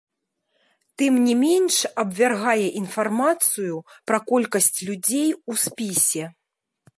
[1.01, 3.75] Тым не менш абвяргае інфармацыю
[4.13, 6.25] пра колькасць людзей у спісе.